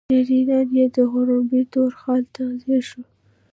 [0.09, 3.03] سېرېنا يې د غومبري تور خال ته ځير شوه.